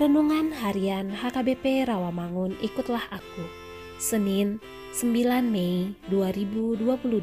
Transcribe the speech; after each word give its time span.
Renungan 0.00 0.56
Harian 0.56 1.12
HKBP 1.12 1.84
Rawamangun 1.84 2.56
Ikutlah 2.64 3.04
Aku 3.12 3.44
Senin 4.00 4.56
9 4.96 5.12
Mei 5.44 5.92
2022 6.08 7.20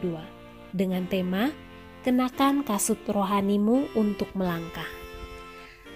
dengan 0.77 1.09
tema 1.09 1.49
Kenakan 2.05 2.61
kasut 2.61 3.01
rohanimu 3.09 3.89
untuk 3.97 4.29
melangkah 4.37 4.85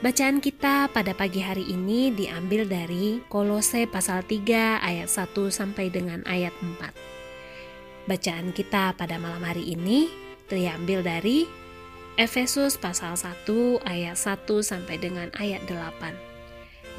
Bacaan 0.02 0.42
kita 0.42 0.90
pada 0.90 1.14
pagi 1.14 1.46
hari 1.46 1.70
ini 1.70 2.10
diambil 2.18 2.66
dari 2.66 3.22
Kolose 3.30 3.86
pasal 3.86 4.26
3 4.26 4.82
ayat 4.82 5.06
1 5.06 5.38
sampai 5.54 5.94
dengan 5.94 6.26
ayat 6.26 6.58
4. 6.66 8.10
Bacaan 8.10 8.58
kita 8.58 8.98
pada 8.98 9.22
malam 9.22 9.46
hari 9.46 9.70
ini 9.70 10.10
diambil 10.50 11.06
dari 11.06 11.46
Efesus 12.18 12.82
pasal 12.82 13.14
1 13.14 13.86
ayat 13.86 14.18
1 14.18 14.50
sampai 14.66 14.98
dengan 14.98 15.30
ayat 15.38 15.62
8. 15.70 16.31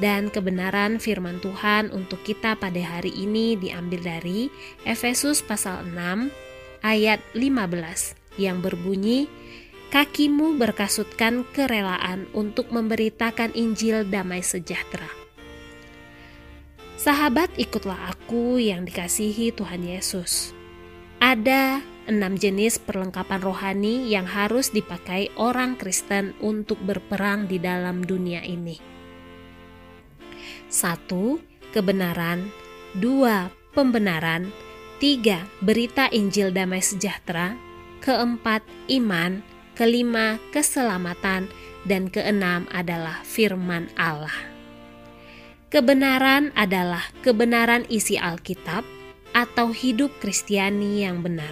Dan 0.00 0.32
kebenaran 0.32 0.96
firman 0.96 1.42
Tuhan 1.44 1.92
untuk 1.92 2.24
kita 2.24 2.56
pada 2.56 2.80
hari 2.80 3.12
ini 3.12 3.60
diambil 3.60 4.00
dari 4.16 4.48
Efesus 4.88 5.44
pasal 5.44 5.84
6 5.92 6.32
ayat 6.80 7.20
15 7.36 8.40
yang 8.40 8.64
berbunyi 8.64 9.28
kakimu 9.92 10.56
berkasutkan 10.56 11.44
kerelaan 11.52 12.24
untuk 12.32 12.72
memberitakan 12.72 13.52
Injil 13.52 14.08
damai 14.08 14.40
sejahtera. 14.40 15.08
Sahabat, 16.96 17.52
ikutlah 17.60 18.14
aku 18.14 18.56
yang 18.56 18.88
dikasihi 18.88 19.52
Tuhan 19.52 19.84
Yesus. 19.84 20.56
Ada 21.20 21.84
enam 22.08 22.40
jenis 22.40 22.80
perlengkapan 22.80 23.42
rohani 23.42 24.08
yang 24.08 24.24
harus 24.24 24.72
dipakai 24.72 25.28
orang 25.36 25.76
Kristen 25.76 26.32
untuk 26.40 26.80
berperang 26.80 27.50
di 27.50 27.60
dalam 27.60 28.00
dunia 28.06 28.40
ini. 28.46 28.78
Satu, 30.72 31.36
kebenaran. 31.76 32.48
Dua, 32.96 33.52
pembenaran. 33.76 34.48
Tiga, 34.96 35.44
berita 35.60 36.08
Injil 36.08 36.48
damai 36.48 36.80
sejahtera. 36.80 37.52
Keempat, 38.00 38.64
iman 38.88 39.44
kelima 39.72 40.38
keselamatan, 40.52 41.48
dan 41.82 42.06
keenam 42.06 42.68
adalah 42.70 43.24
firman 43.26 43.90
Allah. 43.98 44.32
Kebenaran 45.72 46.52
adalah 46.54 47.02
kebenaran 47.24 47.88
isi 47.88 48.20
Alkitab 48.20 48.84
atau 49.32 49.72
hidup 49.72 50.12
Kristiani 50.20 51.02
yang 51.02 51.24
benar. 51.24 51.50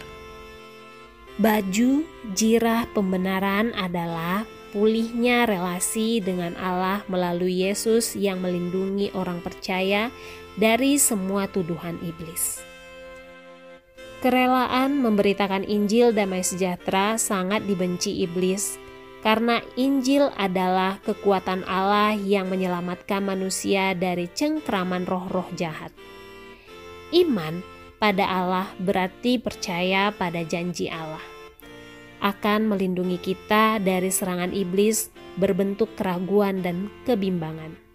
Baju 1.41 2.05
jirah 2.37 2.85
pembenaran 2.93 3.73
adalah 3.73 4.45
pulihnya 4.71 5.47
relasi 5.47 6.23
dengan 6.23 6.55
Allah 6.59 7.03
melalui 7.11 7.67
Yesus 7.67 8.15
yang 8.15 8.43
melindungi 8.43 9.11
orang 9.15 9.43
percaya 9.43 10.09
dari 10.59 10.99
semua 10.99 11.47
tuduhan 11.51 11.99
iblis. 12.03 12.63
Kerelaan 14.21 15.01
memberitakan 15.01 15.65
Injil 15.65 16.13
damai 16.13 16.45
sejahtera 16.45 17.17
sangat 17.17 17.65
dibenci 17.65 18.21
iblis 18.21 18.77
karena 19.25 19.61
Injil 19.77 20.29
adalah 20.37 21.01
kekuatan 21.05 21.65
Allah 21.65 22.17
yang 22.17 22.49
menyelamatkan 22.49 23.25
manusia 23.25 23.93
dari 23.97 24.29
cengkraman 24.29 25.09
roh-roh 25.09 25.49
jahat. 25.57 25.93
Iman 27.13 27.65
pada 28.01 28.25
Allah 28.29 28.69
berarti 28.81 29.37
percaya 29.37 30.13
pada 30.13 30.41
janji 30.45 30.89
Allah. 30.89 31.40
Akan 32.21 32.69
melindungi 32.69 33.17
kita 33.17 33.81
dari 33.81 34.13
serangan 34.13 34.53
iblis 34.53 35.09
berbentuk 35.41 35.97
keraguan 35.97 36.61
dan 36.61 36.93
kebimbangan. 37.09 37.91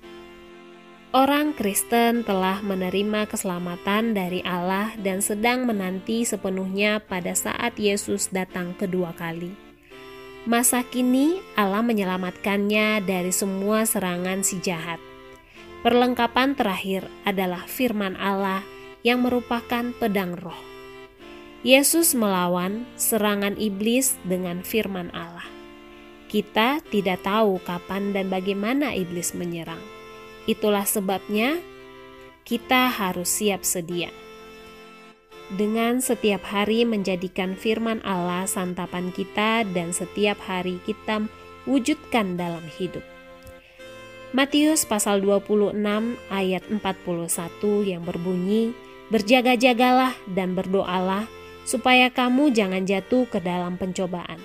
Orang 1.16 1.56
Kristen 1.56 2.28
telah 2.28 2.60
menerima 2.60 3.32
keselamatan 3.32 4.12
dari 4.12 4.44
Allah 4.44 4.92
dan 5.00 5.24
sedang 5.24 5.64
menanti 5.64 6.28
sepenuhnya 6.28 7.00
pada 7.00 7.32
saat 7.32 7.80
Yesus 7.80 8.28
datang 8.36 8.76
kedua 8.76 9.16
kali. 9.16 9.56
Masa 10.44 10.84
kini 10.84 11.40
Allah 11.56 11.80
menyelamatkannya 11.88 13.00
dari 13.08 13.32
semua 13.32 13.88
serangan 13.88 14.44
si 14.44 14.60
jahat. 14.60 15.00
Perlengkapan 15.88 16.52
terakhir 16.58 17.08
adalah 17.24 17.64
firman 17.64 18.20
Allah 18.20 18.60
yang 19.00 19.24
merupakan 19.24 19.96
pedang 19.96 20.36
roh. 20.36 20.75
Yesus 21.66 22.14
melawan 22.14 22.86
serangan 22.94 23.58
iblis 23.58 24.22
dengan 24.22 24.62
firman 24.62 25.10
Allah. 25.18 25.50
Kita 26.30 26.78
tidak 26.94 27.26
tahu 27.26 27.58
kapan 27.66 28.14
dan 28.14 28.30
bagaimana 28.30 28.94
iblis 28.94 29.34
menyerang 29.34 29.82
Itulah 30.46 30.86
sebabnya 30.86 31.58
kita 32.46 32.94
harus 32.94 33.42
siap 33.42 33.66
sedia. 33.66 34.14
Dengan 35.50 36.06
setiap 36.06 36.46
hari 36.46 36.86
menjadikan 36.86 37.58
firman 37.58 37.98
Allah 38.06 38.46
santapan 38.46 39.10
kita 39.10 39.66
dan 39.74 39.90
setiap 39.90 40.38
hari 40.46 40.78
kita 40.86 41.26
wujudkan 41.66 42.38
dalam 42.38 42.62
hidup. 42.78 43.02
Matius 44.38 44.86
pasal 44.86 45.26
26 45.26 45.82
ayat 46.30 46.62
41 46.70 46.78
yang 47.90 48.06
berbunyi, 48.06 48.78
Berjaga-jagalah 49.06 50.18
dan 50.34 50.58
berdoalah 50.58 51.30
supaya 51.66 52.14
kamu 52.14 52.54
jangan 52.54 52.86
jatuh 52.86 53.26
ke 53.26 53.42
dalam 53.42 53.76
pencobaan. 53.76 54.38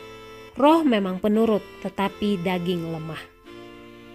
Roh 0.56 0.82
memang 0.82 1.20
penurut, 1.20 1.62
tetapi 1.84 2.40
daging 2.40 2.90
lemah. 2.90 3.20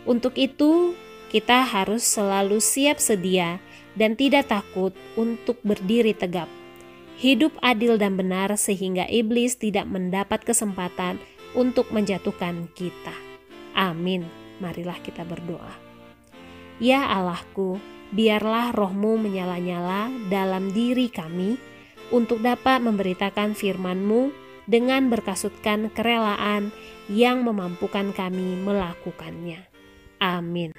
Untuk 0.05 0.35
itu, 0.37 0.93
kita 1.29 1.65
harus 1.65 2.05
selalu 2.05 2.61
siap 2.61 3.01
sedia 3.01 3.57
dan 3.97 4.13
tidak 4.13 4.51
takut 4.51 4.93
untuk 5.17 5.57
berdiri 5.65 6.13
tegap. 6.13 6.49
Hidup 7.15 7.55
adil 7.63 7.95
dan 7.95 8.19
benar 8.19 8.53
sehingga 8.59 9.07
iblis 9.07 9.55
tidak 9.55 9.87
mendapat 9.87 10.43
kesempatan 10.43 11.17
untuk 11.55 11.89
menjatuhkan 11.95 12.67
kita. 12.75 13.15
Amin. 13.71 14.27
Marilah 14.59 14.99
kita 14.99 15.23
berdoa. 15.23 15.71
Ya 16.75 17.07
Allahku, 17.07 17.79
biarlah 18.11 18.75
rohmu 18.75 19.15
menyala-nyala 19.15 20.11
dalam 20.27 20.75
diri 20.75 21.07
kami 21.07 21.55
untuk 22.09 22.41
dapat 22.41 22.81
memberitakan 22.81 23.53
firman-Mu 23.53 24.33
dengan 24.65 25.09
berkasutkan 25.13 25.93
kerelaan 25.93 26.73
yang 27.09 27.45
memampukan 27.45 28.11
kami 28.13 28.57
melakukannya. 28.65 29.61
Amin. 30.17 30.73